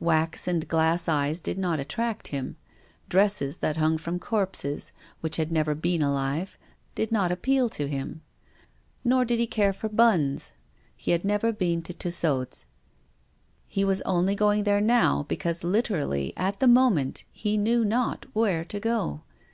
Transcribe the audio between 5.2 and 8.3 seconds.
which had never been alive, did not appeal to him.